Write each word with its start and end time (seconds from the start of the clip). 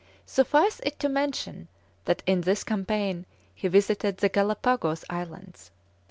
Suffice 0.25 0.79
it 0.83 0.97
to 1.01 1.07
mention 1.07 1.67
that 2.05 2.23
in 2.25 2.41
this 2.41 2.63
campaign 2.63 3.27
he 3.53 3.67
visited 3.67 4.17
the 4.17 4.29
Gallapagos 4.29 5.05
Islands. 5.11 5.69